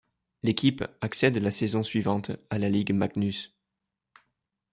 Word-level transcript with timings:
L'équipe 0.41 0.83
accède 1.01 1.37
la 1.37 1.51
saison 1.51 1.83
suivante 1.83 2.31
à 2.49 2.57
la 2.57 2.69
Ligue 2.69 2.91
Magnus. 2.91 3.55